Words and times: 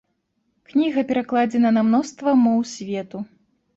Кніга 0.69 1.03
перакладзена 1.11 1.73
на 1.77 1.81
мноства 1.91 2.35
моў 2.49 2.59
свету. 2.73 3.17